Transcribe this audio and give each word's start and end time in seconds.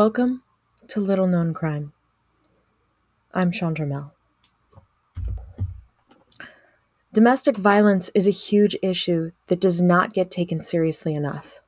Welcome 0.00 0.42
to 0.88 0.98
Little 0.98 1.26
Known 1.26 1.52
Crime. 1.52 1.92
I'm 3.34 3.52
Chandra 3.52 3.84
Mel. 3.84 4.14
Domestic 7.12 7.58
violence 7.58 8.10
is 8.14 8.26
a 8.26 8.30
huge 8.30 8.74
issue 8.80 9.32
that 9.48 9.60
does 9.60 9.82
not 9.82 10.14
get 10.14 10.30
taken 10.30 10.62
seriously 10.62 11.14
enough. 11.14 11.60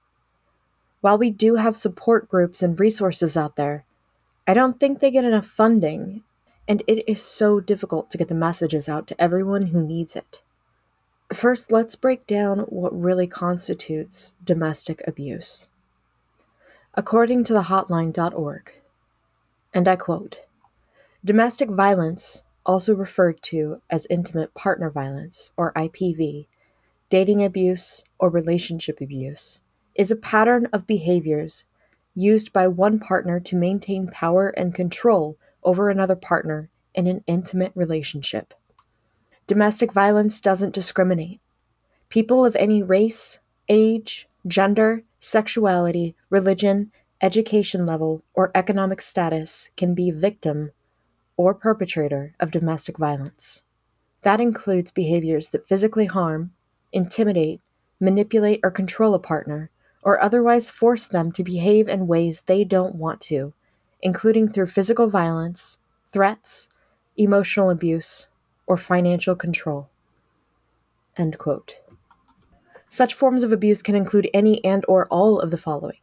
While 1.02 1.18
we 1.18 1.28
do 1.28 1.56
have 1.56 1.76
support 1.76 2.30
groups 2.30 2.62
and 2.62 2.80
resources 2.80 3.36
out 3.36 3.56
there, 3.56 3.84
I 4.46 4.54
don't 4.54 4.80
think 4.80 5.00
they 5.00 5.10
get 5.10 5.26
enough 5.26 5.46
funding, 5.46 6.22
and 6.66 6.82
it 6.86 7.06
is 7.06 7.20
so 7.20 7.60
difficult 7.60 8.08
to 8.12 8.16
get 8.16 8.28
the 8.28 8.34
messages 8.34 8.88
out 8.88 9.06
to 9.08 9.22
everyone 9.22 9.66
who 9.66 9.86
needs 9.86 10.16
it. 10.16 10.40
First, 11.34 11.70
let's 11.70 11.96
break 11.96 12.26
down 12.26 12.60
what 12.60 12.98
really 12.98 13.26
constitutes 13.26 14.32
domestic 14.42 15.02
abuse. 15.06 15.68
According 16.94 17.44
to 17.44 17.54
the 17.54 17.62
hotline.org, 17.62 18.70
and 19.72 19.88
I 19.88 19.96
quote 19.96 20.44
Domestic 21.24 21.70
violence, 21.70 22.42
also 22.66 22.94
referred 22.94 23.40
to 23.44 23.80
as 23.88 24.06
intimate 24.10 24.52
partner 24.52 24.90
violence, 24.90 25.52
or 25.56 25.72
IPV, 25.72 26.48
dating 27.08 27.42
abuse, 27.42 28.04
or 28.18 28.28
relationship 28.28 29.00
abuse, 29.00 29.62
is 29.94 30.10
a 30.10 30.16
pattern 30.16 30.66
of 30.70 30.86
behaviors 30.86 31.64
used 32.14 32.52
by 32.52 32.68
one 32.68 32.98
partner 32.98 33.40
to 33.40 33.56
maintain 33.56 34.06
power 34.08 34.50
and 34.50 34.74
control 34.74 35.38
over 35.62 35.88
another 35.88 36.16
partner 36.16 36.68
in 36.94 37.06
an 37.06 37.24
intimate 37.26 37.72
relationship. 37.74 38.52
Domestic 39.46 39.94
violence 39.94 40.42
doesn't 40.42 40.74
discriminate. 40.74 41.40
People 42.10 42.44
of 42.44 42.54
any 42.56 42.82
race, 42.82 43.40
age, 43.70 44.28
gender, 44.46 45.04
sexuality, 45.22 46.16
religion, 46.30 46.90
education 47.20 47.86
level, 47.86 48.24
or 48.34 48.50
economic 48.56 49.00
status 49.00 49.70
can 49.76 49.94
be 49.94 50.10
victim 50.10 50.72
or 51.36 51.54
perpetrator 51.54 52.34
of 52.40 52.50
domestic 52.50 52.98
violence. 52.98 53.62
That 54.22 54.40
includes 54.40 54.90
behaviors 54.90 55.50
that 55.50 55.66
physically 55.68 56.06
harm, 56.06 56.52
intimidate, 56.92 57.60
manipulate, 58.00 58.58
or 58.64 58.72
control 58.72 59.14
a 59.14 59.20
partner, 59.20 59.70
or 60.02 60.20
otherwise 60.20 60.70
force 60.70 61.06
them 61.06 61.30
to 61.32 61.44
behave 61.44 61.88
in 61.88 62.08
ways 62.08 62.40
they 62.40 62.64
don't 62.64 62.96
want 62.96 63.20
to, 63.20 63.52
including 64.00 64.48
through 64.48 64.66
physical 64.66 65.08
violence, 65.08 65.78
threats, 66.10 66.68
emotional 67.16 67.70
abuse, 67.70 68.28
or 68.66 68.76
financial 68.76 69.36
control. 69.36 69.88
End 71.16 71.38
quote. 71.38 71.81
Such 72.92 73.14
forms 73.14 73.42
of 73.42 73.52
abuse 73.52 73.82
can 73.82 73.94
include 73.94 74.28
any 74.34 74.62
and 74.62 74.84
or 74.86 75.06
all 75.06 75.40
of 75.40 75.50
the 75.50 75.56
following: 75.56 75.96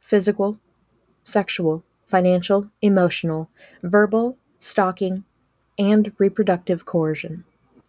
physical, 0.00 0.58
sexual, 1.22 1.84
financial, 2.04 2.68
emotional, 2.82 3.48
verbal, 3.84 4.36
stalking, 4.58 5.22
and 5.78 6.10
reproductive 6.18 6.84
coercion. 6.84 7.44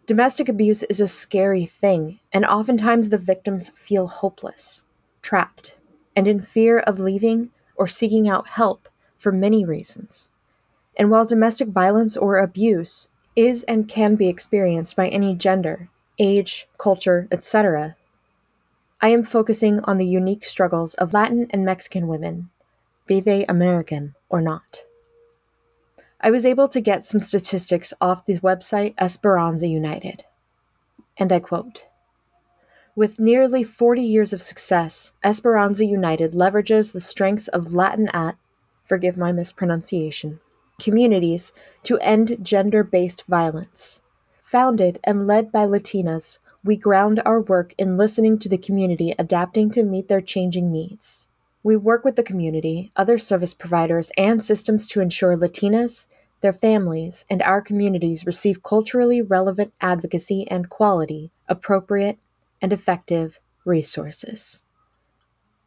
Domestic 0.05 0.47
abuse 0.47 0.83
is 0.83 0.99
a 0.99 1.07
scary 1.07 1.65
thing, 1.65 2.19
and 2.31 2.45
oftentimes 2.45 3.09
the 3.09 3.17
victims 3.17 3.71
feel 3.71 4.05
hopeless, 4.05 4.85
trapped, 5.23 5.79
and 6.15 6.27
in 6.27 6.39
fear 6.39 6.77
of 6.77 6.99
leaving 6.99 7.49
or 7.75 7.87
seeking 7.87 8.29
out 8.29 8.49
help 8.49 8.87
for 9.17 9.31
many 9.31 9.65
reasons. 9.65 10.29
And 10.95 11.09
while 11.09 11.25
domestic 11.25 11.69
violence 11.69 12.15
or 12.15 12.37
abuse 12.37 13.09
is 13.35 13.63
and 13.63 13.87
can 13.87 14.13
be 14.13 14.29
experienced 14.29 14.95
by 14.95 15.07
any 15.07 15.33
gender, 15.33 15.89
age, 16.19 16.67
culture, 16.77 17.27
etc., 17.31 17.95
I 18.99 19.09
am 19.09 19.23
focusing 19.23 19.79
on 19.83 19.99
the 19.99 20.07
unique 20.07 20.43
struggles 20.43 20.95
of 20.95 21.13
Latin 21.13 21.47
and 21.51 21.63
Mexican 21.63 22.07
women, 22.07 22.49
be 23.05 23.19
they 23.19 23.45
American 23.45 24.15
or 24.27 24.41
not. 24.41 24.85
I 26.19 26.31
was 26.31 26.47
able 26.47 26.67
to 26.69 26.81
get 26.81 27.05
some 27.05 27.19
statistics 27.19 27.93
off 28.01 28.25
the 28.25 28.39
website 28.39 28.95
Esperanza 28.99 29.67
United. 29.67 30.23
And 31.15 31.31
I 31.31 31.39
quote 31.39 31.85
With 32.95 33.19
nearly 33.19 33.63
40 33.63 34.01
years 34.01 34.33
of 34.33 34.41
success, 34.41 35.13
Esperanza 35.23 35.85
United 35.85 36.31
leverages 36.31 36.91
the 36.91 37.01
strengths 37.01 37.47
of 37.49 37.73
Latin 37.73 38.09
at, 38.13 38.35
forgive 38.83 39.15
my 39.15 39.31
mispronunciation, 39.31 40.39
communities 40.81 41.53
to 41.83 41.99
end 41.99 42.37
gender 42.41 42.83
based 42.83 43.25
violence. 43.27 44.01
Founded 44.41 44.99
and 45.03 45.27
led 45.27 45.51
by 45.51 45.67
Latinas, 45.67 46.39
we 46.63 46.75
ground 46.75 47.21
our 47.25 47.41
work 47.41 47.73
in 47.77 47.97
listening 47.97 48.39
to 48.39 48.49
the 48.49 48.57
community 48.57 49.13
adapting 49.17 49.69
to 49.71 49.83
meet 49.83 50.07
their 50.07 50.21
changing 50.21 50.71
needs. 50.71 51.27
We 51.63 51.75
work 51.75 52.05
with 52.05 52.15
the 52.15 52.23
community, 52.23 52.91
other 52.95 53.17
service 53.17 53.53
providers, 53.53 54.11
and 54.17 54.43
systems 54.43 54.87
to 54.87 55.01
ensure 55.01 55.35
Latinas, 55.35 56.07
their 56.41 56.53
families, 56.53 57.25
and 57.29 57.41
our 57.41 57.61
communities 57.61 58.25
receive 58.25 58.63
culturally 58.63 59.21
relevant 59.21 59.73
advocacy 59.81 60.47
and 60.49 60.69
quality, 60.69 61.31
appropriate, 61.47 62.19
and 62.61 62.71
effective 62.71 63.39
resources. 63.65 64.63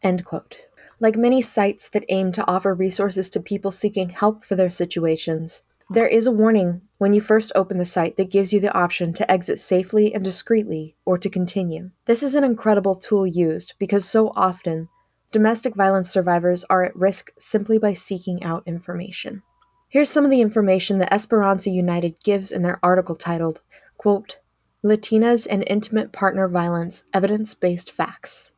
End 0.03 0.25
quote. 0.25 0.63
Like 1.01 1.17
many 1.17 1.43
sites 1.43 1.89
that 1.91 2.05
aim 2.09 2.33
to 2.33 2.51
offer 2.51 2.75
resources 2.75 3.31
to 3.31 3.41
people 3.41 3.71
seeking 3.71 4.11
help 4.11 4.45
for 4.45 4.55
their 4.55 4.71
situations, 4.71 5.63
there 5.93 6.07
is 6.07 6.29
a 6.29 6.33
warning 6.33 6.83
when 6.99 7.13
you 7.13 7.21
first 7.21 7.51
open 7.57 7.77
the 7.77 7.85
site 7.85 8.17
that 8.17 8.31
gives 8.31 8.53
you 8.53 8.61
the 8.61 8.73
option 8.73 9.13
to 9.13 9.29
exit 9.29 9.59
safely 9.59 10.15
and 10.15 10.25
discreetly 10.25 10.95
or 11.05 11.19
to 11.19 11.29
continue. 11.29 11.91
This 12.05 12.23
is 12.23 12.37
an 12.37 12.45
incredible 12.45 12.95
tool 12.95 13.27
used 13.27 13.75
because 13.81 14.09
so 14.09 14.33
often 14.37 14.89
domestic 15.33 15.75
violence 15.75 16.09
survivors 16.09 16.63
are 16.71 16.85
at 16.85 16.95
risk 16.95 17.33
simply 17.41 17.77
by 17.77 17.93
seeking 17.93 18.41
out 18.45 18.63
information. 18.67 19.43
Here's 19.89 20.09
some 20.09 20.25
of 20.25 20.31
the 20.31 20.41
information 20.41 20.99
that 20.99 21.13
Esperanza 21.13 21.71
United 21.71 22.23
gives 22.23 22.53
in 22.53 22.63
their 22.63 22.79
article 22.85 23.17
titled, 23.17 23.61
quote, 23.97 24.39
Latinas 24.85 25.45
and 25.51 25.65
Intimate 25.67 26.13
Partner 26.13 26.47
Violence 26.47 27.03
Evidence 27.13 27.55
Based 27.55 27.91
Facts. 27.91 28.51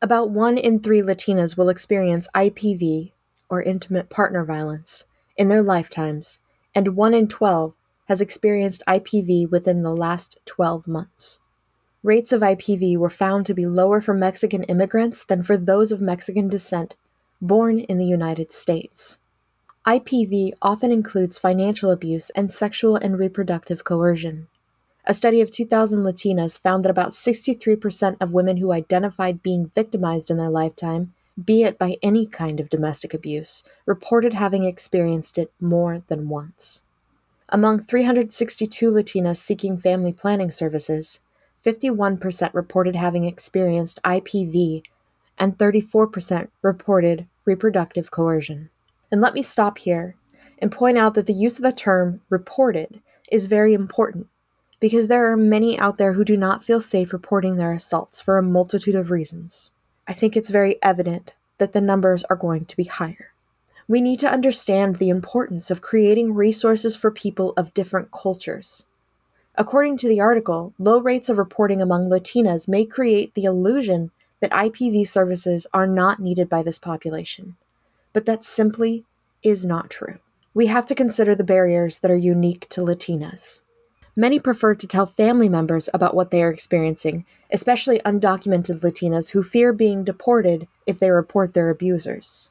About 0.00 0.30
one 0.30 0.56
in 0.56 0.80
three 0.80 1.02
Latinas 1.02 1.58
will 1.58 1.68
experience 1.68 2.28
IPV, 2.34 3.12
or 3.50 3.62
intimate 3.62 4.08
partner 4.08 4.46
violence, 4.46 5.04
in 5.36 5.48
their 5.48 5.62
lifetimes, 5.62 6.38
and 6.78 6.94
1 6.94 7.12
in 7.12 7.26
12 7.26 7.74
has 8.06 8.20
experienced 8.20 8.84
IPV 8.86 9.50
within 9.50 9.82
the 9.82 9.96
last 9.96 10.38
12 10.44 10.86
months. 10.86 11.40
Rates 12.04 12.30
of 12.30 12.40
IPV 12.40 12.96
were 12.96 13.10
found 13.10 13.46
to 13.46 13.52
be 13.52 13.66
lower 13.66 14.00
for 14.00 14.14
Mexican 14.14 14.62
immigrants 14.62 15.24
than 15.24 15.42
for 15.42 15.56
those 15.56 15.90
of 15.90 16.00
Mexican 16.00 16.48
descent 16.48 16.94
born 17.42 17.80
in 17.80 17.98
the 17.98 18.06
United 18.06 18.52
States. 18.52 19.18
IPV 19.88 20.52
often 20.62 20.92
includes 20.92 21.36
financial 21.36 21.90
abuse 21.90 22.30
and 22.30 22.52
sexual 22.52 22.94
and 22.94 23.18
reproductive 23.18 23.82
coercion. 23.82 24.46
A 25.04 25.12
study 25.12 25.40
of 25.40 25.50
2,000 25.50 26.04
Latinas 26.04 26.60
found 26.60 26.84
that 26.84 26.90
about 26.90 27.10
63% 27.10 28.16
of 28.20 28.32
women 28.32 28.58
who 28.58 28.70
identified 28.70 29.42
being 29.42 29.72
victimized 29.74 30.30
in 30.30 30.36
their 30.36 30.48
lifetime 30.48 31.12
be 31.44 31.62
it 31.62 31.78
by 31.78 31.96
any 32.02 32.26
kind 32.26 32.58
of 32.58 32.70
domestic 32.70 33.14
abuse, 33.14 33.62
reported 33.86 34.32
having 34.32 34.64
experienced 34.64 35.38
it 35.38 35.52
more 35.60 36.02
than 36.08 36.28
once. 36.28 36.82
Among 37.48 37.80
362 37.80 38.90
Latinas 38.90 39.36
seeking 39.36 39.78
family 39.78 40.12
planning 40.12 40.50
services, 40.50 41.20
51% 41.64 42.52
reported 42.52 42.96
having 42.96 43.24
experienced 43.24 44.02
IPV, 44.02 44.82
and 45.38 45.56
34% 45.56 46.48
reported 46.62 47.26
reproductive 47.44 48.10
coercion. 48.10 48.70
And 49.10 49.20
let 49.20 49.34
me 49.34 49.42
stop 49.42 49.78
here 49.78 50.16
and 50.58 50.72
point 50.72 50.98
out 50.98 51.14
that 51.14 51.26
the 51.26 51.32
use 51.32 51.58
of 51.58 51.62
the 51.62 51.72
term 51.72 52.20
reported 52.28 53.00
is 53.30 53.46
very 53.46 53.74
important 53.74 54.26
because 54.80 55.08
there 55.08 55.30
are 55.30 55.36
many 55.36 55.78
out 55.78 55.98
there 55.98 56.14
who 56.14 56.24
do 56.24 56.36
not 56.36 56.64
feel 56.64 56.80
safe 56.80 57.12
reporting 57.12 57.56
their 57.56 57.72
assaults 57.72 58.20
for 58.20 58.38
a 58.38 58.42
multitude 58.42 58.94
of 58.94 59.10
reasons. 59.10 59.72
I 60.06 60.12
think 60.12 60.36
it's 60.36 60.50
very 60.50 60.76
evident 60.82 61.34
that 61.58 61.72
the 61.72 61.80
numbers 61.80 62.24
are 62.24 62.36
going 62.36 62.64
to 62.64 62.76
be 62.76 62.84
higher. 62.84 63.32
We 63.86 64.00
need 64.00 64.18
to 64.20 64.30
understand 64.30 64.96
the 64.96 65.08
importance 65.08 65.70
of 65.70 65.80
creating 65.80 66.34
resources 66.34 66.94
for 66.94 67.10
people 67.10 67.52
of 67.56 67.74
different 67.74 68.10
cultures. 68.10 68.86
According 69.54 69.96
to 69.98 70.08
the 70.08 70.20
article, 70.20 70.74
low 70.78 71.00
rates 71.00 71.28
of 71.28 71.38
reporting 71.38 71.82
among 71.82 72.08
Latinas 72.08 72.68
may 72.68 72.84
create 72.84 73.34
the 73.34 73.44
illusion 73.44 74.10
that 74.40 74.52
IPV 74.52 75.08
services 75.08 75.66
are 75.72 75.86
not 75.86 76.20
needed 76.20 76.48
by 76.48 76.62
this 76.62 76.78
population, 76.78 77.56
but 78.12 78.24
that 78.26 78.44
simply 78.44 79.04
is 79.42 79.66
not 79.66 79.90
true. 79.90 80.18
We 80.54 80.66
have 80.66 80.86
to 80.86 80.94
consider 80.94 81.34
the 81.34 81.44
barriers 81.44 81.98
that 82.00 82.10
are 82.10 82.16
unique 82.16 82.68
to 82.70 82.82
Latinas. 82.82 83.62
Many 84.18 84.40
prefer 84.40 84.74
to 84.74 84.86
tell 84.88 85.06
family 85.06 85.48
members 85.48 85.88
about 85.94 86.12
what 86.12 86.32
they 86.32 86.42
are 86.42 86.50
experiencing, 86.50 87.24
especially 87.52 88.00
undocumented 88.00 88.80
Latinas 88.80 89.30
who 89.30 89.44
fear 89.44 89.72
being 89.72 90.02
deported 90.02 90.66
if 90.86 90.98
they 90.98 91.12
report 91.12 91.54
their 91.54 91.70
abusers. 91.70 92.50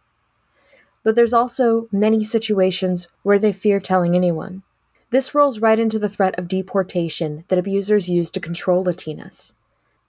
But 1.03 1.15
there's 1.15 1.33
also 1.33 1.89
many 1.91 2.23
situations 2.23 3.09
where 3.23 3.37
they 3.37 3.51
fear 3.51 3.81
telling 3.81 4.15
anyone. 4.15 4.63
This 5.09 5.35
rolls 5.35 5.59
right 5.59 5.77
into 5.77 5.99
the 5.99 6.07
threat 6.07 6.39
of 6.39 6.47
deportation 6.47 7.43
that 7.49 7.59
abusers 7.59 8.07
use 8.07 8.31
to 8.31 8.39
control 8.39 8.85
Latinas. 8.85 9.51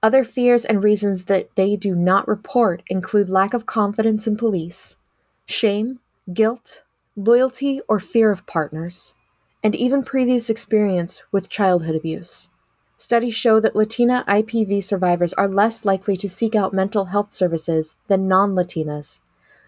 Other 0.01 0.23
fears 0.23 0.65
and 0.65 0.85
reasons 0.85 1.25
that 1.25 1.57
they 1.57 1.75
do 1.75 1.97
not 1.97 2.29
report 2.29 2.85
include 2.87 3.29
lack 3.29 3.53
of 3.53 3.67
confidence 3.67 4.29
in 4.29 4.37
police, 4.37 4.97
shame, 5.45 5.99
guilt, 6.33 6.85
loyalty 7.17 7.81
or 7.89 7.99
fear 7.99 8.31
of 8.31 8.47
partners, 8.47 9.17
and 9.63 9.75
even 9.75 10.03
previous 10.03 10.49
experience 10.49 11.23
with 11.33 11.49
childhood 11.49 11.95
abuse. 11.95 12.51
Studies 12.97 13.35
show 13.35 13.61
that 13.61 13.77
Latina 13.77 14.25
IPV 14.27 14.83
survivors 14.83 15.33
are 15.35 15.49
less 15.49 15.85
likely 15.85 16.17
to 16.17 16.29
seek 16.29 16.55
out 16.55 16.75
mental 16.75 17.07
health 17.07 17.33
services 17.33 17.97
than 18.09 18.29
non 18.29 18.55
Latinas. 18.55 19.21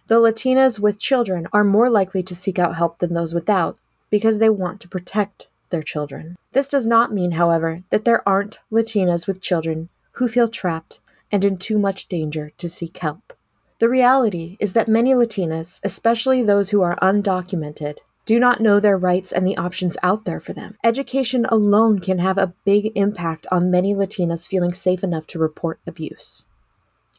The 0.08 0.20
Latinas 0.20 0.80
with 0.80 0.98
children 0.98 1.46
are 1.52 1.62
more 1.62 1.88
likely 1.88 2.22
to 2.24 2.34
seek 2.34 2.58
out 2.58 2.74
help 2.74 2.98
than 2.98 3.14
those 3.14 3.32
without 3.32 3.78
because 4.10 4.38
they 4.38 4.50
want 4.50 4.80
to 4.80 4.88
protect 4.88 5.46
their 5.70 5.82
children. 5.82 6.36
This 6.50 6.68
does 6.68 6.86
not 6.86 7.12
mean, 7.12 7.32
however, 7.32 7.84
that 7.90 8.04
there 8.04 8.28
aren't 8.28 8.58
Latinas 8.72 9.28
with 9.28 9.40
children 9.40 9.88
who 10.12 10.28
feel 10.28 10.48
trapped 10.48 10.98
and 11.30 11.44
in 11.44 11.56
too 11.56 11.78
much 11.78 12.08
danger 12.08 12.50
to 12.58 12.68
seek 12.68 12.98
help. 12.98 13.32
The 13.78 13.88
reality 13.88 14.56
is 14.58 14.72
that 14.72 14.88
many 14.88 15.12
Latinas, 15.12 15.80
especially 15.84 16.42
those 16.42 16.70
who 16.70 16.82
are 16.82 16.98
undocumented, 17.00 17.98
do 18.30 18.38
not 18.38 18.60
know 18.60 18.78
their 18.78 18.96
rights 18.96 19.32
and 19.32 19.44
the 19.44 19.56
options 19.56 19.96
out 20.04 20.24
there 20.24 20.38
for 20.38 20.52
them. 20.52 20.76
Education 20.84 21.44
alone 21.46 21.98
can 21.98 22.20
have 22.20 22.38
a 22.38 22.54
big 22.64 22.92
impact 22.94 23.44
on 23.50 23.72
many 23.72 23.92
Latinas 23.92 24.46
feeling 24.46 24.72
safe 24.72 25.02
enough 25.02 25.26
to 25.26 25.38
report 25.40 25.80
abuse. 25.84 26.46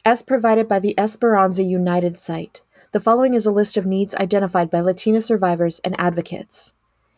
As 0.06 0.22
provided 0.22 0.66
by 0.66 0.78
the 0.78 0.98
Esperanza 0.98 1.64
United 1.64 2.18
site, 2.18 2.62
the 2.92 2.98
following 2.98 3.34
is 3.34 3.44
a 3.44 3.52
list 3.52 3.76
of 3.76 3.84
needs 3.84 4.14
identified 4.14 4.70
by 4.70 4.80
Latina 4.80 5.20
survivors 5.20 5.80
and 5.80 5.94
advocates. 6.00 6.72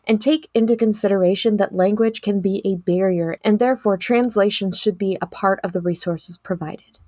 And 0.05 0.19
take 0.19 0.49
into 0.53 0.75
consideration 0.75 1.55
that 1.55 1.73
language 1.73 2.21
can 2.21 2.41
be 2.41 2.61
a 2.65 2.75
barrier 2.75 3.37
and 3.45 3.59
therefore 3.59 3.95
translations 3.95 4.77
should 4.77 4.97
be 4.97 5.17
a 5.21 5.25
part 5.25 5.61
of 5.63 5.71
the 5.71 5.79
resources 5.79 6.37
provided. 6.37 6.99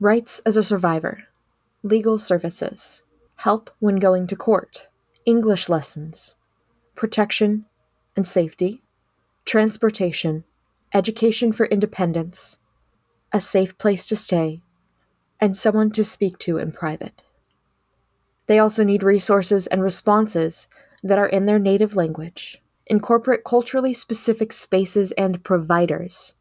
Rights 0.00 0.42
as 0.44 0.56
a 0.56 0.64
survivor, 0.64 1.28
legal 1.84 2.18
services, 2.18 3.04
help 3.36 3.70
when 3.78 4.00
going 4.00 4.26
to 4.26 4.34
court, 4.34 4.88
English 5.26 5.70
lessons, 5.70 6.34
protection 6.94 7.64
and 8.14 8.26
safety, 8.26 8.82
transportation, 9.46 10.44
education 10.92 11.50
for 11.50 11.64
independence, 11.66 12.58
a 13.32 13.40
safe 13.40 13.78
place 13.78 14.04
to 14.04 14.16
stay, 14.16 14.60
and 15.40 15.56
someone 15.56 15.90
to 15.90 16.04
speak 16.04 16.36
to 16.36 16.58
in 16.58 16.72
private. 16.72 17.22
They 18.48 18.58
also 18.58 18.84
need 18.84 19.02
resources 19.02 19.66
and 19.66 19.82
responses 19.82 20.68
that 21.02 21.18
are 21.18 21.28
in 21.28 21.46
their 21.46 21.58
native 21.58 21.96
language. 21.96 22.60
Incorporate 22.86 23.44
culturally 23.44 23.94
specific 23.94 24.52
spaces 24.52 25.12
and 25.12 25.42
providers. 25.42 26.34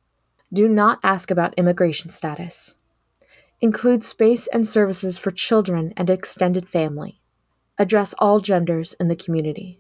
Do 0.52 0.68
not 0.68 1.00
ask 1.04 1.32
about 1.32 1.54
immigration 1.56 2.12
status. 2.12 2.76
Include 3.62 4.04
space 4.04 4.48
and 4.48 4.68
services 4.68 5.18
for 5.18 5.32
children 5.32 5.94
and 5.96 6.10
extended 6.10 6.68
family 6.68 7.22
address 7.78 8.14
all 8.20 8.40
genders 8.40 8.94
in 8.96 9.08
the 9.08 9.16
community. 9.16 9.80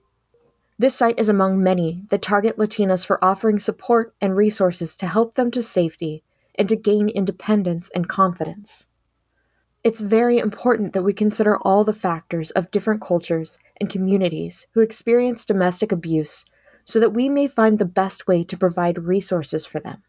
This 0.79 0.95
site 0.95 1.19
is 1.19 1.29
among 1.29 1.61
many 1.61 2.03
that 2.09 2.21
target 2.21 2.57
Latinas 2.57 3.05
for 3.05 3.23
offering 3.23 3.59
support 3.59 4.13
and 4.19 4.35
resources 4.35 4.97
to 4.97 5.07
help 5.07 5.35
them 5.35 5.51
to 5.51 5.61
safety 5.61 6.23
and 6.55 6.67
to 6.69 6.75
gain 6.75 7.09
independence 7.09 7.89
and 7.95 8.09
confidence. 8.09 8.87
It's 9.83 9.99
very 9.99 10.39
important 10.39 10.93
that 10.93 11.03
we 11.03 11.13
consider 11.13 11.57
all 11.57 11.83
the 11.83 11.93
factors 11.93 12.51
of 12.51 12.71
different 12.71 13.01
cultures 13.01 13.59
and 13.79 13.89
communities 13.89 14.67
who 14.73 14.81
experience 14.81 15.45
domestic 15.45 15.91
abuse 15.91 16.45
so 16.85 16.99
that 16.99 17.13
we 17.13 17.29
may 17.29 17.47
find 17.47 17.79
the 17.79 17.85
best 17.85 18.27
way 18.27 18.43
to 18.45 18.57
provide 18.57 18.97
resources 18.97 19.65
for 19.65 19.79
them. 19.79 20.01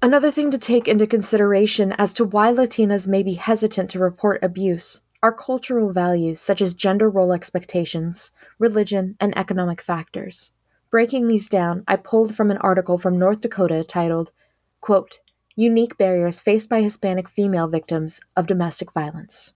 Another 0.00 0.30
thing 0.30 0.50
to 0.52 0.58
take 0.58 0.86
into 0.86 1.06
consideration 1.06 1.92
as 1.98 2.12
to 2.14 2.24
why 2.24 2.52
Latinas 2.52 3.08
may 3.08 3.22
be 3.22 3.34
hesitant 3.34 3.90
to 3.90 3.98
report 3.98 4.42
abuse 4.42 5.00
are 5.22 5.32
cultural 5.32 5.92
values 5.92 6.40
such 6.40 6.62
as 6.62 6.74
gender 6.74 7.10
role 7.10 7.32
expectations, 7.32 8.30
religion, 8.58 9.16
and 9.18 9.36
economic 9.36 9.82
factors. 9.82 10.52
Breaking 10.90 11.26
these 11.26 11.48
down, 11.48 11.84
I 11.88 11.96
pulled 11.96 12.34
from 12.34 12.50
an 12.50 12.58
article 12.58 12.98
from 12.98 13.18
North 13.18 13.40
Dakota 13.40 13.84
titled, 13.84 14.32
quote, 14.80 15.20
Unique 15.56 15.98
Barriers 15.98 16.40
Faced 16.40 16.70
by 16.70 16.80
Hispanic 16.80 17.28
Female 17.28 17.66
Victims 17.66 18.20
of 18.36 18.46
Domestic 18.46 18.92
Violence. 18.92 19.52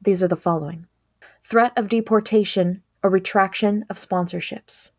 These 0.00 0.22
are 0.22 0.28
the 0.28 0.36
following 0.36 0.86
Threat 1.44 1.72
of 1.76 1.88
deportation 1.88 2.82
or 3.02 3.10
retraction 3.10 3.84
of 3.90 3.96
sponsorships. 3.96 4.90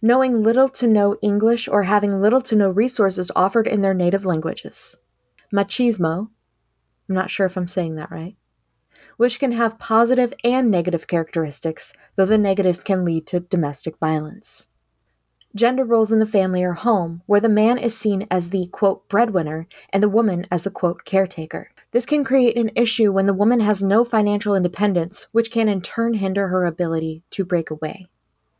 Knowing 0.00 0.40
little 0.40 0.68
to 0.68 0.86
no 0.86 1.16
English 1.20 1.66
or 1.66 1.82
having 1.82 2.20
little 2.20 2.40
to 2.42 2.54
no 2.54 2.70
resources 2.70 3.32
offered 3.34 3.66
in 3.66 3.80
their 3.80 3.94
native 3.94 4.24
languages. 4.24 4.98
Machismo. 5.52 6.28
I'm 7.08 7.14
not 7.14 7.30
sure 7.30 7.46
if 7.46 7.56
I'm 7.56 7.68
saying 7.68 7.96
that 7.96 8.10
right 8.10 8.36
which 9.16 9.38
can 9.38 9.52
have 9.52 9.78
positive 9.78 10.34
and 10.42 10.70
negative 10.70 11.06
characteristics, 11.06 11.92
though 12.16 12.26
the 12.26 12.38
negatives 12.38 12.82
can 12.82 13.04
lead 13.04 13.26
to 13.26 13.40
domestic 13.40 13.98
violence. 13.98 14.68
Gender 15.54 15.84
roles 15.84 16.10
in 16.10 16.18
the 16.18 16.26
family 16.26 16.64
or 16.64 16.72
home, 16.72 17.22
where 17.26 17.40
the 17.40 17.48
man 17.48 17.78
is 17.78 17.96
seen 17.96 18.26
as 18.28 18.50
the 18.50 18.66
quote 18.72 19.08
breadwinner 19.08 19.68
and 19.90 20.02
the 20.02 20.08
woman 20.08 20.44
as 20.50 20.64
the 20.64 20.70
quote 20.70 21.04
caretaker. 21.04 21.70
This 21.92 22.06
can 22.06 22.24
create 22.24 22.56
an 22.56 22.72
issue 22.74 23.12
when 23.12 23.26
the 23.26 23.32
woman 23.32 23.60
has 23.60 23.80
no 23.80 24.04
financial 24.04 24.56
independence, 24.56 25.28
which 25.30 25.52
can 25.52 25.68
in 25.68 25.80
turn 25.80 26.14
hinder 26.14 26.48
her 26.48 26.66
ability 26.66 27.22
to 27.30 27.44
break 27.44 27.70
away. 27.70 28.08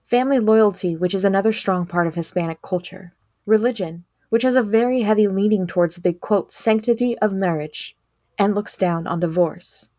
Family 0.04 0.38
loyalty, 0.38 0.94
which 0.94 1.14
is 1.14 1.24
another 1.24 1.52
strong 1.52 1.84
part 1.84 2.06
of 2.06 2.14
Hispanic 2.14 2.62
culture. 2.62 3.12
Religion, 3.44 4.04
which 4.28 4.44
has 4.44 4.54
a 4.54 4.62
very 4.62 5.00
heavy 5.00 5.26
leaning 5.26 5.66
towards 5.66 5.96
the 5.96 6.12
quote 6.12 6.52
sanctity 6.52 7.18
of 7.18 7.32
marriage 7.32 7.96
and 8.38 8.54
looks 8.54 8.76
down 8.76 9.06
on 9.08 9.18
divorce. 9.18 9.90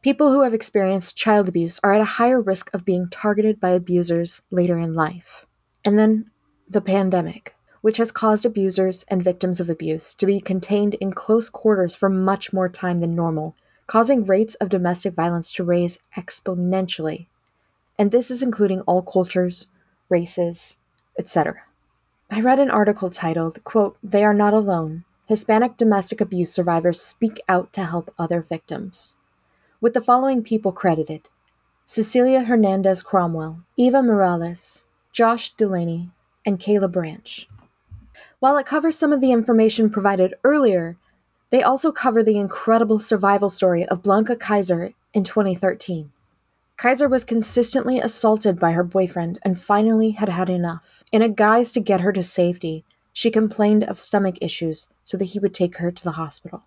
People 0.00 0.30
who 0.30 0.42
have 0.42 0.54
experienced 0.54 1.16
child 1.16 1.48
abuse 1.48 1.80
are 1.82 1.92
at 1.92 2.00
a 2.00 2.18
higher 2.18 2.40
risk 2.40 2.72
of 2.72 2.84
being 2.84 3.08
targeted 3.08 3.58
by 3.58 3.70
abusers 3.70 4.42
later 4.48 4.78
in 4.78 4.94
life. 4.94 5.44
And 5.84 5.98
then 5.98 6.30
the 6.68 6.80
pandemic, 6.80 7.56
which 7.80 7.96
has 7.96 8.12
caused 8.12 8.46
abusers 8.46 9.04
and 9.08 9.24
victims 9.24 9.58
of 9.58 9.68
abuse 9.68 10.14
to 10.14 10.24
be 10.24 10.40
contained 10.40 10.94
in 10.94 11.12
close 11.12 11.50
quarters 11.50 11.96
for 11.96 12.08
much 12.08 12.52
more 12.52 12.68
time 12.68 13.00
than 13.00 13.16
normal, 13.16 13.56
causing 13.88 14.24
rates 14.24 14.54
of 14.56 14.68
domestic 14.68 15.14
violence 15.14 15.52
to 15.54 15.64
raise 15.64 15.98
exponentially. 16.16 17.26
And 17.98 18.12
this 18.12 18.30
is 18.30 18.40
including 18.40 18.82
all 18.82 19.02
cultures, 19.02 19.66
races, 20.08 20.78
etc. 21.18 21.62
I 22.30 22.40
read 22.40 22.60
an 22.60 22.70
article 22.70 23.10
titled, 23.10 23.64
quote, 23.64 23.98
They 24.00 24.22
Are 24.22 24.34
Not 24.34 24.54
Alone. 24.54 25.04
Hispanic 25.26 25.76
domestic 25.76 26.20
abuse 26.20 26.52
survivors 26.52 27.00
speak 27.00 27.40
out 27.48 27.72
to 27.72 27.84
help 27.84 28.14
other 28.16 28.40
victims 28.40 29.16
with 29.80 29.94
the 29.94 30.00
following 30.00 30.42
people 30.42 30.72
credited 30.72 31.28
Cecilia 31.86 32.42
Hernandez 32.44 33.02
Cromwell, 33.02 33.62
Eva 33.76 34.02
Morales, 34.02 34.86
Josh 35.12 35.50
Delaney, 35.50 36.10
and 36.44 36.58
Kayla 36.58 36.90
Branch. 36.90 37.48
While 38.40 38.56
it 38.56 38.66
covers 38.66 38.98
some 38.98 39.12
of 39.12 39.20
the 39.20 39.32
information 39.32 39.88
provided 39.88 40.34
earlier, 40.44 40.96
they 41.50 41.62
also 41.62 41.92
cover 41.92 42.22
the 42.22 42.38
incredible 42.38 42.98
survival 42.98 43.48
story 43.48 43.86
of 43.86 44.02
Blanca 44.02 44.36
Keiser 44.36 44.94
in 45.14 45.24
2013. 45.24 46.12
Keiser 46.76 47.08
was 47.08 47.24
consistently 47.24 47.98
assaulted 47.98 48.58
by 48.58 48.72
her 48.72 48.84
boyfriend 48.84 49.38
and 49.42 49.60
finally 49.60 50.10
had 50.10 50.28
had 50.28 50.48
enough. 50.48 51.02
In 51.10 51.22
a 51.22 51.28
guise 51.28 51.72
to 51.72 51.80
get 51.80 52.02
her 52.02 52.12
to 52.12 52.22
safety, 52.22 52.84
she 53.12 53.30
complained 53.30 53.84
of 53.84 53.98
stomach 53.98 54.36
issues 54.40 54.88
so 55.02 55.16
that 55.16 55.26
he 55.26 55.38
would 55.38 55.54
take 55.54 55.78
her 55.78 55.90
to 55.90 56.04
the 56.04 56.12
hospital. 56.12 56.66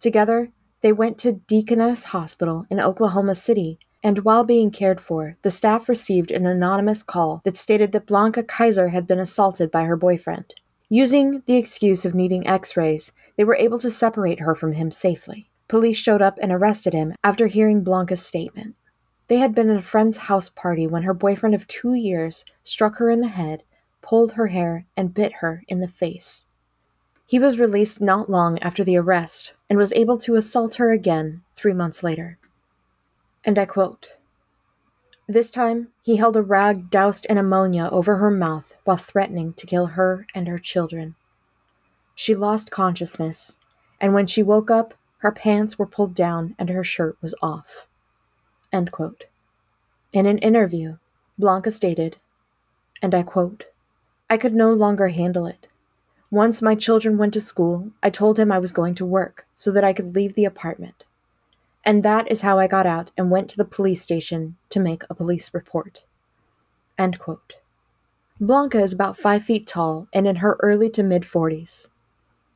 Together, 0.00 0.50
they 0.86 0.92
went 0.92 1.18
to 1.18 1.32
Deaconess 1.32 2.04
Hospital 2.04 2.64
in 2.70 2.78
Oklahoma 2.78 3.34
City, 3.34 3.80
and 4.04 4.20
while 4.20 4.44
being 4.44 4.70
cared 4.70 5.00
for, 5.00 5.36
the 5.42 5.50
staff 5.50 5.88
received 5.88 6.30
an 6.30 6.46
anonymous 6.46 7.02
call 7.02 7.40
that 7.42 7.56
stated 7.56 7.90
that 7.90 8.06
Blanca 8.06 8.44
Keiser 8.44 8.92
had 8.92 9.04
been 9.04 9.18
assaulted 9.18 9.68
by 9.72 9.82
her 9.82 9.96
boyfriend. 9.96 10.54
Using 10.88 11.42
the 11.46 11.56
excuse 11.56 12.04
of 12.04 12.14
needing 12.14 12.46
x 12.46 12.76
rays, 12.76 13.10
they 13.36 13.42
were 13.42 13.56
able 13.56 13.80
to 13.80 13.90
separate 13.90 14.38
her 14.38 14.54
from 14.54 14.74
him 14.74 14.92
safely. 14.92 15.50
Police 15.66 15.96
showed 15.96 16.22
up 16.22 16.38
and 16.40 16.52
arrested 16.52 16.92
him 16.92 17.14
after 17.24 17.48
hearing 17.48 17.82
Blanca's 17.82 18.24
statement. 18.24 18.76
They 19.26 19.38
had 19.38 19.56
been 19.56 19.68
at 19.68 19.78
a 19.78 19.82
friend's 19.82 20.18
house 20.28 20.48
party 20.48 20.86
when 20.86 21.02
her 21.02 21.14
boyfriend 21.14 21.56
of 21.56 21.66
two 21.66 21.94
years 21.94 22.44
struck 22.62 22.98
her 22.98 23.10
in 23.10 23.22
the 23.22 23.26
head, 23.26 23.64
pulled 24.02 24.34
her 24.34 24.46
hair, 24.46 24.86
and 24.96 25.12
bit 25.12 25.32
her 25.40 25.64
in 25.66 25.80
the 25.80 25.88
face. 25.88 26.45
He 27.28 27.40
was 27.40 27.58
released 27.58 28.00
not 28.00 28.30
long 28.30 28.58
after 28.60 28.84
the 28.84 28.96
arrest 28.96 29.54
and 29.68 29.78
was 29.78 29.92
able 29.94 30.16
to 30.18 30.36
assault 30.36 30.76
her 30.76 30.92
again 30.92 31.42
three 31.56 31.74
months 31.74 32.04
later. 32.04 32.38
And 33.44 33.58
I 33.58 33.64
quote 33.64 34.18
This 35.26 35.50
time, 35.50 35.88
he 36.02 36.16
held 36.16 36.36
a 36.36 36.42
rag 36.42 36.88
doused 36.88 37.26
in 37.26 37.36
ammonia 37.36 37.88
over 37.90 38.16
her 38.16 38.30
mouth 38.30 38.76
while 38.84 38.96
threatening 38.96 39.54
to 39.54 39.66
kill 39.66 39.86
her 39.86 40.26
and 40.36 40.46
her 40.46 40.58
children. 40.58 41.16
She 42.14 42.34
lost 42.34 42.70
consciousness, 42.70 43.58
and 44.00 44.14
when 44.14 44.26
she 44.26 44.42
woke 44.42 44.70
up, 44.70 44.94
her 45.18 45.32
pants 45.32 45.78
were 45.78 45.86
pulled 45.86 46.14
down 46.14 46.54
and 46.58 46.68
her 46.68 46.84
shirt 46.84 47.16
was 47.20 47.34
off. 47.42 47.88
End 48.72 48.92
quote. 48.92 49.24
In 50.12 50.26
an 50.26 50.38
interview, 50.38 50.98
Blanca 51.36 51.72
stated, 51.72 52.18
and 53.02 53.14
I 53.14 53.24
quote, 53.24 53.64
I 54.30 54.36
could 54.36 54.54
no 54.54 54.70
longer 54.70 55.08
handle 55.08 55.46
it. 55.46 55.66
Once 56.30 56.60
my 56.60 56.74
children 56.74 57.16
went 57.16 57.32
to 57.32 57.40
school, 57.40 57.92
I 58.02 58.10
told 58.10 58.38
him 58.38 58.50
I 58.50 58.58
was 58.58 58.72
going 58.72 58.96
to 58.96 59.04
work 59.04 59.46
so 59.54 59.70
that 59.70 59.84
I 59.84 59.92
could 59.92 60.14
leave 60.14 60.34
the 60.34 60.44
apartment. 60.44 61.04
And 61.84 62.02
that 62.02 62.28
is 62.28 62.42
how 62.42 62.58
I 62.58 62.66
got 62.66 62.84
out 62.84 63.12
and 63.16 63.30
went 63.30 63.48
to 63.50 63.56
the 63.56 63.64
police 63.64 64.02
station 64.02 64.56
to 64.70 64.80
make 64.80 65.04
a 65.08 65.14
police 65.14 65.54
report. 65.54 66.04
Blanca 68.40 68.78
is 68.80 68.92
about 68.92 69.16
5 69.16 69.44
feet 69.44 69.68
tall 69.68 70.08
and 70.12 70.26
in 70.26 70.36
her 70.36 70.56
early 70.60 70.90
to 70.90 71.04
mid 71.04 71.22
40s. 71.22 71.88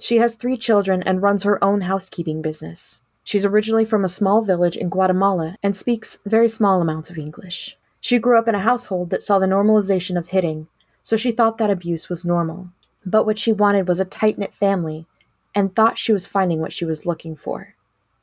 She 0.00 0.17
has 0.17 0.35
three 0.35 0.57
children 0.57 1.03
and 1.05 1.23
runs 1.23 1.45
her 1.45 1.62
own 1.62 1.83
housekeeping 1.83 2.43
business. 2.43 3.03
She's 3.23 3.45
originally 3.45 3.85
from 3.85 4.05
a 4.05 4.09
small 4.09 4.43
village 4.43 4.77
in 4.77 4.89
Guatemala 4.89 5.55
and 5.62 5.77
speaks 5.77 6.19
very 6.27 6.49
small 6.49 6.81
amounts 6.81 7.11
of 7.11 7.19
English. 7.19 7.77
She 8.00 8.19
grew 8.19 8.37
up 8.37 8.49
in 8.49 8.55
a 8.57 8.61
household 8.61 9.11
that 9.11 9.23
saw 9.23 9.39
the 9.39 9.47
normalization 9.47 10.19
of 10.19 10.29
hitting, 10.29 10.67
so 11.03 11.17
she 11.17 11.31
thought 11.31 11.59
that 11.59 11.71
abuse 11.71 12.09
was 12.09 12.25
normal. 12.25 12.71
But 13.04 13.25
what 13.25 13.38
she 13.38 13.52
wanted 13.52 13.88
was 13.88 14.00
a 14.00 14.04
tight 14.04 14.38
knit 14.38 14.54
family 14.54 15.07
and 15.54 15.75
thought 15.75 15.99
she 15.99 16.12
was 16.12 16.26
finding 16.26 16.61
what 16.61 16.73
she 16.73 16.85
was 16.85 17.07
looking 17.07 17.37
for. 17.37 17.75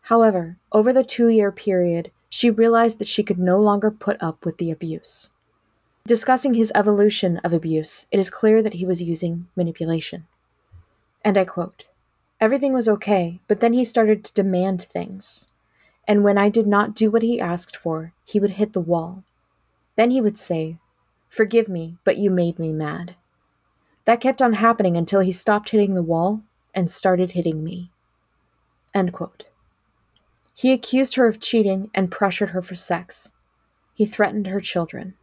However, 0.02 0.58
over 0.72 0.94
the 0.94 1.04
two 1.04 1.28
year 1.28 1.52
period, 1.52 2.12
she 2.30 2.50
realized 2.50 3.00
that 3.00 3.08
she 3.08 3.24
could 3.24 3.40
no 3.40 3.58
longer 3.58 3.92
put 3.92 4.22
up 4.22 4.46
with 4.46 4.58
the 4.58 4.72
abuse. 4.72 5.32
Discussing 6.06 6.54
his 6.54 6.72
evolution 6.74 7.38
of 7.44 7.52
abuse, 7.52 8.06
it 8.12 8.20
is 8.20 8.30
clear 8.30 8.62
that 8.62 8.76
he 8.76 8.86
was 8.86 9.02
using 9.02 9.48
manipulation. 9.56 10.26
And 11.24 11.38
I 11.38 11.44
quote 11.44 11.86
Everything 12.40 12.72
was 12.72 12.88
okay, 12.88 13.42
but 13.48 13.60
then 13.60 13.74
he 13.74 13.84
started 13.84 14.24
to 14.24 14.34
demand 14.34 14.82
things. 14.82 15.48
And 16.08 16.24
when 16.24 16.38
I 16.38 16.48
did 16.48 16.68
not 16.68 16.96
do 16.96 17.12
what 17.12 17.24
he 17.24 17.42
asked 17.42 17.76
for, 17.76 18.14
he 18.24 18.40
would 18.40 18.52
hit 18.52 18.72
the 18.72 18.80
wall. 18.80 19.24
Then 19.98 20.12
he 20.12 20.22
would 20.22 20.38
say, 20.38 20.78
Forgive 21.28 21.68
me, 21.68 21.98
but 22.06 22.18
you 22.18 22.30
made 22.30 22.60
me 22.60 22.72
mad. 22.72 23.16
That 24.08 24.22
kept 24.22 24.42
on 24.42 24.54
happening 24.54 24.96
until 24.96 25.20
he 25.20 25.34
stopped 25.34 25.70
hitting 25.70 25.94
the 25.94 26.02
wall 26.02 26.42
and 26.74 26.90
started 26.90 27.32
hitting 27.32 27.62
me. 27.62 27.92
End 28.94 29.12
quote. 29.12 29.50
He 30.56 30.72
accused 30.72 31.16
her 31.16 31.28
of 31.28 31.42
cheating 31.42 31.92
and 31.94 32.10
pressured 32.10 32.52
her 32.52 32.62
for 32.62 32.74
sex. 32.74 33.34
He 33.94 34.06
threatened 34.06 34.48
her 34.48 34.62
children. 34.62 35.16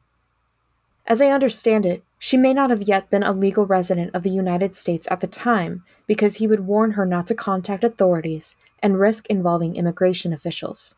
As 1.07 1.23
I 1.23 1.29
understand 1.29 1.87
it, 1.87 2.05
she 2.19 2.37
may 2.37 2.53
not 2.53 2.69
have 2.69 2.83
yet 2.83 3.09
been 3.09 3.23
a 3.23 3.33
legal 3.33 3.65
resident 3.65 4.15
of 4.15 4.23
the 4.23 4.31
United 4.31 4.75
States 4.75 5.09
at 5.11 5.21
the 5.21 5.27
time 5.27 5.83
because 6.07 6.35
he 6.35 6.47
would 6.47 6.67
warn 6.67 6.91
her 6.91 7.07
not 7.07 7.27
to 7.29 7.35
contact 7.35 7.85
authorities 7.85 8.55
and 8.83 9.01
risk 9.01 9.27
involving 9.29 9.77
immigration 9.77 10.35
officials. 10.35 10.95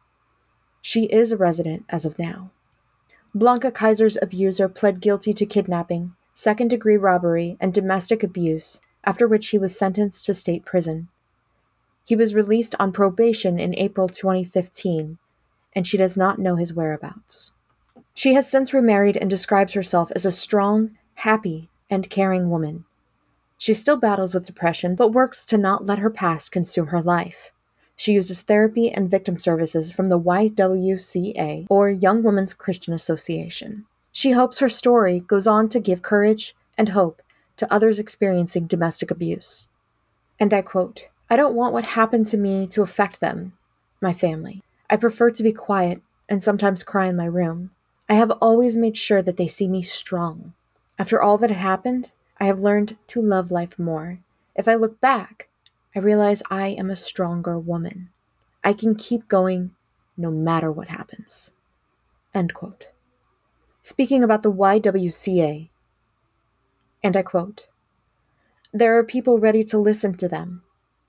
She 0.83 1.05
is 1.05 1.31
a 1.31 1.37
resident 1.37 1.85
as 1.89 2.05
of 2.05 2.19
now. 2.19 2.51
Blanca 3.33 3.71
Keiser's 3.71 4.19
abuser 4.21 4.69
pled 4.69 5.01
guilty 5.01 5.33
to 5.35 5.47
kidnapping, 5.47 6.17
second 6.37 6.69
degree 6.69 6.99
robbery, 6.99 7.57
and 7.59 7.73
domestic 7.73 8.23
abuse, 8.23 8.83
after 9.05 9.27
which 9.27 9.49
he 9.49 9.59
was 9.59 9.77
sentenced 9.77 10.27
to 10.27 10.35
state 10.35 10.67
prison. 10.67 11.09
He 12.05 12.15
was 12.15 12.35
released 12.35 12.75
on 12.79 12.93
probation 12.93 13.59
in 13.59 13.75
April 13.79 14.07
2015, 14.07 15.17
and 15.75 15.87
she 15.87 15.97
does 15.97 16.15
not 16.15 16.39
know 16.39 16.57
his 16.57 16.75
whereabouts. 16.75 17.53
She 18.13 18.35
has 18.35 18.51
since 18.51 18.75
remarried 18.75 19.17
and 19.17 19.31
describes 19.31 19.73
herself 19.73 20.13
as 20.15 20.27
a 20.27 20.31
strong, 20.31 20.99
happy, 21.15 21.71
and 21.89 22.11
caring 22.11 22.51
woman. 22.51 22.85
She 23.57 23.73
still 23.73 23.99
battles 23.99 24.35
with 24.35 24.47
depression, 24.47 24.95
but 24.95 25.13
works 25.13 25.43
to 25.47 25.57
not 25.57 25.87
let 25.87 26.01
her 26.01 26.11
past 26.11 26.53
consume 26.53 26.89
her 26.89 27.01
life. 27.01 27.51
She 27.97 28.13
uses 28.13 28.43
therapy 28.43 28.91
and 28.91 29.11
victim 29.11 29.39
services 29.39 29.91
from 29.91 30.11
the 30.11 30.21
YWCA, 30.21 31.67
or 31.71 31.89
Young 31.89 32.23
Women's 32.23 32.53
Christian 32.53 32.93
Association. 32.93 33.87
She 34.17 34.31
hopes 34.31 34.61
her 34.61 34.71
story 34.71 35.21
goes 35.21 35.47
on 35.47 35.69
to 35.69 35.79
give 35.79 36.01
courage 36.01 36.57
and 36.79 36.89
hope 36.89 37.21
to 37.59 37.71
others 37.71 37.99
experiencing 37.99 38.67
domestic 38.67 39.11
abuse. 39.11 39.69
And 40.41 40.55
I 40.55 40.63
quote 40.63 41.09
I 41.29 41.37
don't 41.37 41.55
want 41.55 41.75
what 41.75 41.85
happened 41.85 42.27
to 42.29 42.39
me 42.39 42.67
to 42.69 42.81
affect 42.81 43.21
them, 43.21 43.53
my 44.01 44.15
family. 44.15 44.63
I 44.89 44.97
prefer 44.97 45.31
to 45.33 45.43
be 45.43 45.53
quiet 45.53 46.01
and 46.31 46.43
sometimes 46.43 46.83
cry 46.83 47.09
in 47.09 47.17
my 47.17 47.27
room. 47.27 47.73
I 48.09 48.15
have 48.15 48.31
always 48.41 48.75
made 48.75 48.97
sure 48.97 49.21
that 49.21 49.37
they 49.37 49.47
see 49.47 49.69
me 49.69 49.83
strong. 49.83 50.55
After 50.99 51.21
all 51.21 51.37
that 51.37 51.51
had 51.51 51.59
happened, 51.59 52.13
I 52.41 52.47
have 52.47 52.61
learned 52.61 52.97
to 53.09 53.21
love 53.21 53.51
life 53.51 53.79
more. 53.79 54.21
If 54.55 54.67
I 54.67 54.77
look 54.77 54.99
back, 54.99 55.51
I 55.95 55.99
realize 55.99 56.43
I 56.51 56.69
am 56.69 56.89
a 56.89 56.97
stronger 56.97 57.59
woman. 57.59 58.09
I 58.65 58.73
can 58.73 58.95
keep 58.95 59.29
going 59.29 59.73
no 60.17 60.31
matter 60.31 60.73
what 60.73 60.89
happens. 60.89 61.53
End 62.33 62.55
quote. 62.55 62.87
Speaking 63.87 64.25
about 64.25 64.43
the 64.43 64.51
YWCA, 64.51 65.69
and 67.05 67.17
I 67.17 67.23
quote 67.23 67.69
There 68.73 68.99
are 68.99 69.05
people 69.05 69.39
ready 69.39 69.63
to 69.63 69.79
listen 69.79 70.17
to 70.17 70.27
them. 70.27 70.63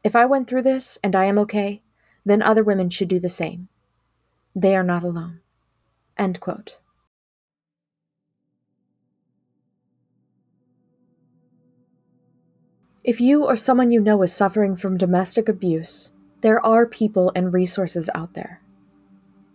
If 0.04 0.16
I 0.16 0.28
went 0.28 0.48
through 0.48 0.62
this 0.62 1.00
and 1.04 1.16
I 1.16 1.24
am 1.24 1.40
okay, 1.40 1.82
then 2.24 2.44
other 2.44 2.64
women 2.64 2.92
should 2.92 3.08
do 3.08 3.20
the 3.20 3.30
same. 3.30 3.68
They 4.56 4.76
are 4.76 4.84
not 4.84 5.04
alone. 5.04 5.40
End 6.20 6.40
quote. 6.40 6.78
If 13.04 13.20
you 13.20 13.44
or 13.44 13.56
someone 13.56 13.90
you 13.90 14.02
know 14.02 14.22
is 14.22 14.34
suffering 14.34 14.76
from 14.76 15.00
domestic 15.00 15.50
abuse, 15.50 16.12
there 16.42 16.64
are 16.64 16.86
people 16.86 17.32
and 17.36 17.52
resources 17.52 18.08
out 18.14 18.36
there. 18.36 18.62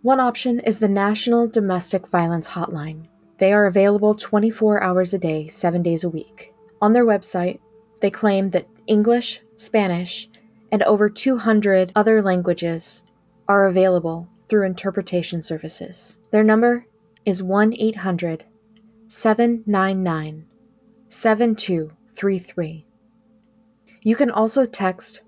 One 0.01 0.19
option 0.19 0.59
is 0.59 0.79
the 0.79 0.89
National 0.89 1.47
Domestic 1.47 2.07
Violence 2.07 2.49
Hotline. 2.49 3.07
They 3.43 3.51
are 3.51 3.65
available 3.65 4.15
24 4.15 4.81
hours 4.81 5.13
a 5.13 5.17
day, 5.17 5.49
7 5.49 5.83
days 5.83 6.05
a 6.05 6.09
week. 6.09 6.53
On 6.81 6.93
their 6.93 7.05
website, 7.05 7.59
they 7.99 8.09
claim 8.09 8.51
that 8.51 8.69
English, 8.87 9.41
Spanish, 9.57 10.29
and 10.71 10.81
over 10.83 11.09
200 11.09 11.91
other 11.93 12.21
languages 12.21 13.03
are 13.49 13.67
available 13.67 14.29
through 14.47 14.65
interpretation 14.65 15.41
services. 15.41 16.21
Their 16.31 16.45
number 16.45 16.85
is 17.25 17.43
1 17.43 17.73
800 17.77 18.45
799 19.07 20.45
7233. 21.09 22.85
You 24.03 24.15
can 24.15 24.31
also 24.31 24.65
text 24.65 25.21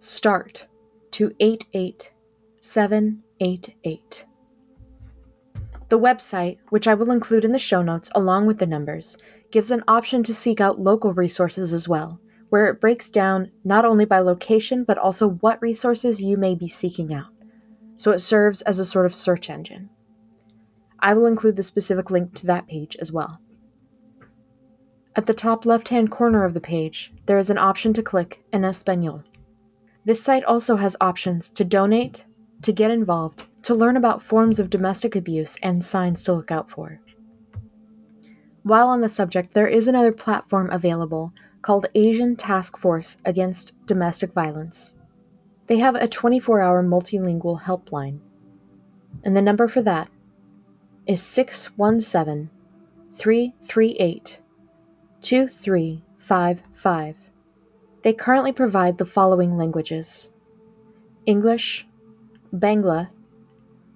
START 0.00 0.66
to 1.12 1.30
88788. 1.38 4.24
The 5.90 5.98
website, 5.98 6.58
which 6.68 6.86
I 6.86 6.94
will 6.94 7.10
include 7.10 7.44
in 7.44 7.50
the 7.50 7.58
show 7.58 7.82
notes 7.82 8.10
along 8.14 8.46
with 8.46 8.58
the 8.58 8.66
numbers, 8.66 9.18
gives 9.50 9.72
an 9.72 9.82
option 9.88 10.22
to 10.22 10.32
seek 10.32 10.60
out 10.60 10.80
local 10.80 11.12
resources 11.12 11.74
as 11.74 11.88
well, 11.88 12.20
where 12.48 12.68
it 12.68 12.80
breaks 12.80 13.10
down 13.10 13.50
not 13.64 13.84
only 13.84 14.04
by 14.04 14.20
location 14.20 14.84
but 14.84 14.98
also 14.98 15.28
what 15.28 15.60
resources 15.60 16.22
you 16.22 16.36
may 16.36 16.54
be 16.54 16.68
seeking 16.68 17.12
out. 17.12 17.32
So 17.96 18.12
it 18.12 18.20
serves 18.20 18.62
as 18.62 18.78
a 18.78 18.84
sort 18.84 19.04
of 19.04 19.12
search 19.12 19.50
engine. 19.50 19.90
I 21.00 21.12
will 21.12 21.26
include 21.26 21.56
the 21.56 21.62
specific 21.64 22.08
link 22.08 22.34
to 22.34 22.46
that 22.46 22.68
page 22.68 22.96
as 23.00 23.10
well. 23.10 23.40
At 25.16 25.26
the 25.26 25.34
top 25.34 25.66
left 25.66 25.88
hand 25.88 26.12
corner 26.12 26.44
of 26.44 26.54
the 26.54 26.60
page, 26.60 27.12
there 27.26 27.38
is 27.38 27.50
an 27.50 27.58
option 27.58 27.92
to 27.94 28.02
click 28.02 28.44
in 28.52 28.64
Espanol. 28.64 29.24
This 30.04 30.22
site 30.22 30.44
also 30.44 30.76
has 30.76 30.96
options 31.00 31.50
to 31.50 31.64
donate, 31.64 32.24
to 32.62 32.72
get 32.72 32.92
involved, 32.92 33.44
to 33.62 33.74
learn 33.74 33.96
about 33.96 34.22
forms 34.22 34.58
of 34.58 34.70
domestic 34.70 35.14
abuse 35.14 35.58
and 35.62 35.84
signs 35.84 36.22
to 36.22 36.32
look 36.32 36.50
out 36.50 36.70
for. 36.70 37.00
While 38.62 38.88
on 38.88 39.00
the 39.00 39.08
subject, 39.08 39.54
there 39.54 39.66
is 39.66 39.88
another 39.88 40.12
platform 40.12 40.70
available 40.70 41.32
called 41.62 41.86
Asian 41.94 42.36
Task 42.36 42.76
Force 42.76 43.16
Against 43.24 43.74
Domestic 43.86 44.32
Violence. 44.32 44.96
They 45.66 45.78
have 45.78 45.94
a 45.94 46.08
24 46.08 46.60
hour 46.60 46.82
multilingual 46.82 47.62
helpline, 47.62 48.20
and 49.24 49.36
the 49.36 49.42
number 49.42 49.68
for 49.68 49.82
that 49.82 50.10
is 51.06 51.22
617 51.22 52.50
338 53.12 54.40
2355. 55.20 57.16
They 58.02 58.12
currently 58.12 58.52
provide 58.52 58.98
the 58.98 59.04
following 59.04 59.56
languages 59.56 60.32
English, 61.26 61.86
Bangla, 62.52 63.10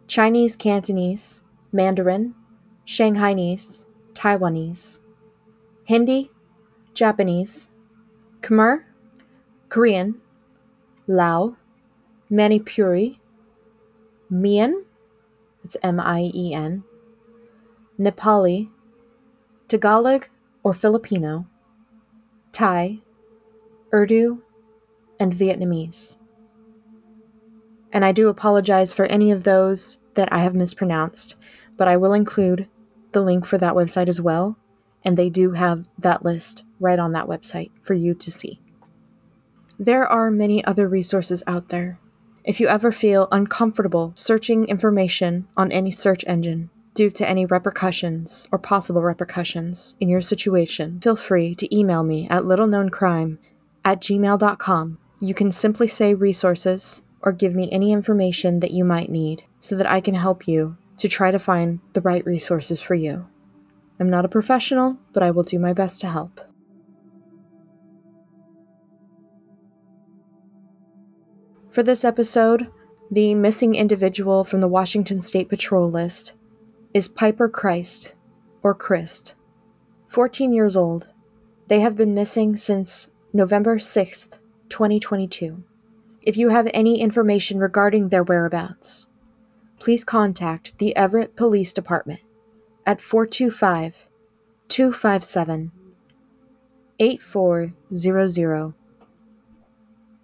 Chinese 0.06 0.56
Cantonese, 0.56 1.44
Mandarin, 1.72 2.34
Shanghainese, 2.86 3.86
Taiwanese, 4.12 5.00
Hindi, 5.84 6.30
Japanese, 6.92 7.70
Khmer, 8.40 8.84
Korean, 9.68 10.20
Lao, 11.06 11.56
Manipuri, 12.30 13.18
Mian, 14.30 14.84
it's 15.64 15.76
M 15.82 15.98
I 15.98 16.30
E 16.34 16.52
N, 16.52 16.84
Nepali, 17.98 18.70
Tagalog, 19.68 20.28
or 20.62 20.74
Filipino, 20.74 21.46
Thai, 22.52 23.00
Urdu, 23.92 24.42
and 25.18 25.32
Vietnamese. 25.32 26.16
And 27.94 28.04
I 28.04 28.10
do 28.10 28.28
apologize 28.28 28.92
for 28.92 29.06
any 29.06 29.30
of 29.30 29.44
those 29.44 30.00
that 30.14 30.32
I 30.32 30.38
have 30.38 30.54
mispronounced, 30.54 31.36
but 31.76 31.86
I 31.86 31.96
will 31.96 32.12
include 32.12 32.68
the 33.12 33.22
link 33.22 33.46
for 33.46 33.56
that 33.58 33.74
website 33.74 34.08
as 34.08 34.20
well, 34.20 34.58
and 35.04 35.16
they 35.16 35.30
do 35.30 35.52
have 35.52 35.88
that 35.96 36.24
list 36.24 36.64
right 36.80 36.98
on 36.98 37.12
that 37.12 37.28
website 37.28 37.70
for 37.80 37.94
you 37.94 38.12
to 38.14 38.30
see. 38.32 38.60
There 39.78 40.04
are 40.06 40.30
many 40.30 40.64
other 40.64 40.88
resources 40.88 41.44
out 41.46 41.68
there. 41.68 42.00
If 42.42 42.58
you 42.58 42.66
ever 42.66 42.90
feel 42.90 43.28
uncomfortable 43.30 44.12
searching 44.16 44.66
information 44.66 45.46
on 45.56 45.70
any 45.70 45.92
search 45.92 46.24
engine 46.26 46.70
due 46.94 47.10
to 47.10 47.28
any 47.28 47.46
repercussions 47.46 48.48
or 48.50 48.58
possible 48.58 49.02
repercussions 49.02 49.94
in 50.00 50.08
your 50.08 50.20
situation, 50.20 51.00
feel 51.00 51.16
free 51.16 51.54
to 51.54 51.76
email 51.76 52.02
me 52.02 52.28
at 52.28 52.42
littleknowncrime 52.42 53.38
at 53.84 54.00
gmail.com. 54.00 54.98
You 55.20 55.34
can 55.34 55.52
simply 55.52 55.88
say 55.88 56.12
resources 56.12 57.02
or 57.24 57.32
give 57.32 57.54
me 57.54 57.68
any 57.72 57.90
information 57.90 58.60
that 58.60 58.70
you 58.70 58.84
might 58.84 59.08
need 59.08 59.42
so 59.58 59.74
that 59.76 59.90
I 59.90 60.00
can 60.00 60.14
help 60.14 60.46
you 60.46 60.76
to 60.98 61.08
try 61.08 61.30
to 61.30 61.38
find 61.38 61.80
the 61.94 62.02
right 62.02 62.24
resources 62.24 62.82
for 62.82 62.94
you. 62.94 63.26
I'm 63.98 64.10
not 64.10 64.26
a 64.26 64.28
professional, 64.28 64.98
but 65.14 65.22
I 65.22 65.30
will 65.30 65.42
do 65.42 65.58
my 65.58 65.72
best 65.72 66.02
to 66.02 66.08
help. 66.08 66.40
For 71.70 71.82
this 71.82 72.04
episode, 72.04 72.70
the 73.10 73.34
missing 73.34 73.74
individual 73.74 74.44
from 74.44 74.60
the 74.60 74.68
Washington 74.68 75.22
State 75.22 75.48
Patrol 75.48 75.90
list 75.90 76.34
is 76.92 77.08
Pyper 77.08 77.48
Christ, 77.48 78.14
or 78.62 78.74
Christ, 78.74 79.34
14 80.08 80.52
years 80.52 80.76
old. 80.76 81.08
They 81.68 81.80
have 81.80 81.96
been 81.96 82.14
missing 82.14 82.54
since 82.54 83.10
November 83.32 83.78
6th, 83.78 84.38
2022. 84.68 85.64
If 86.26 86.38
you 86.38 86.48
have 86.48 86.70
any 86.72 87.02
information 87.02 87.58
regarding 87.58 88.08
their 88.08 88.22
whereabouts, 88.22 89.08
please 89.78 90.04
contact 90.04 90.78
the 90.78 90.96
Everett 90.96 91.36
Police 91.36 91.74
Department 91.74 92.20
at 92.86 93.02
425 93.02 94.08
257 94.68 95.70
8400. 96.98 98.74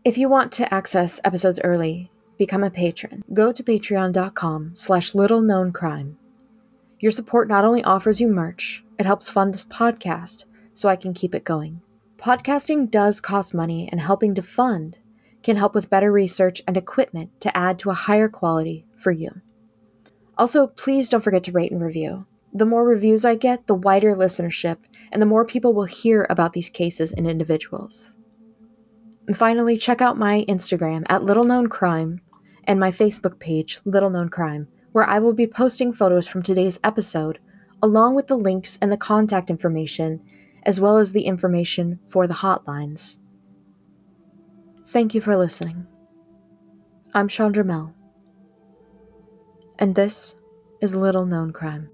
If 0.02 0.16
you 0.16 0.30
want 0.30 0.52
to 0.52 0.73
access 0.73 1.21
episodes 1.23 1.61
early, 1.62 2.11
become 2.38 2.64
a 2.64 2.71
patron. 2.71 3.23
Go 3.35 3.52
to 3.52 3.62
patreon.com 3.62 4.71
slash 4.75 5.14
little 5.14 5.42
known 5.42 5.71
crime. 5.71 6.16
Your 6.99 7.12
support 7.12 7.47
not 7.47 7.66
only 7.66 7.85
offers 7.85 8.23
you 8.23 8.28
merch, 8.28 8.83
it 8.99 9.04
helps 9.04 9.28
fund 9.28 9.52
this 9.52 9.66
podcast 9.66 10.47
so 10.73 10.88
I 10.88 10.97
can 10.97 11.12
keep 11.12 11.35
it 11.35 11.45
going. 11.45 11.83
Podcasting 12.16 12.90
does 12.90 13.21
cost 13.21 13.52
money, 13.52 13.87
and 13.92 14.00
helping 14.00 14.35
to 14.35 14.42
fund 14.42 14.97
can 15.43 15.57
help 15.57 15.75
with 15.75 15.91
better 15.91 16.13
research 16.13 16.63
and 16.67 16.77
equipment 16.77 17.41
to 17.41 17.57
add 17.57 17.79
to 17.79 17.91
a 17.91 17.95
higher 17.95 18.29
quality 18.29 18.87
for 18.97 19.11
you. 19.11 19.41
Also, 20.37 20.67
please 20.67 21.09
don't 21.09 21.23
forget 21.23 21.45
to 21.45 21.53
rate 21.53 21.73
and 21.73 21.83
review. 21.83 22.27
The 22.53 22.67
more 22.67 22.85
reviews 22.85 23.25
I 23.25 23.37
get, 23.37 23.67
the 23.67 23.75
wider 23.75 24.15
listenership, 24.17 24.79
and 25.13 25.23
the 25.23 25.27
more 25.27 25.45
people 25.45 25.73
will 25.73 25.85
hear 25.85 26.27
about 26.29 26.53
these 26.53 26.69
cases 26.69 27.13
and 27.13 27.27
individuals. 27.27 28.17
And 29.29 29.37
finally, 29.37 29.79
check 29.79 30.01
out 30.01 30.19
my 30.19 30.45
Instagram 30.49 31.07
at 31.09 31.23
Little 31.23 31.45
Known 31.45 31.69
Crime 31.69 32.21
and 32.65 32.81
my 32.81 32.91
Facebook 32.91 33.39
page, 33.39 33.79
Little 33.85 34.11
Known 34.11 34.29
Crime, 34.29 34.67
where 34.91 35.09
I 35.09 35.21
will 35.21 35.33
be 35.33 35.47
posting 35.47 35.93
photos 35.93 36.27
from 36.27 36.43
today's 36.43 36.81
episode, 36.83 37.39
along 37.81 38.17
with 38.17 38.27
the 38.27 38.37
links 38.37 38.77
and 38.83 38.91
the 38.91 38.97
contact 38.97 39.49
information, 39.49 40.21
as 40.65 40.81
well 40.81 40.97
as 40.97 41.13
the 41.13 41.27
information 41.27 42.01
for 42.09 42.27
the 42.27 42.35
hotlines. 42.35 43.19
Thank 44.91 45.15
you 45.15 45.21
for 45.21 45.37
listening. 45.37 45.87
I'm 47.15 47.29
Chandra 47.29 47.63
Mel, 47.63 47.95
and 49.79 49.95
this 49.95 50.35
is 50.83 50.97
Little 50.97 51.27
Known 51.27 51.53
Crime. 51.53 51.89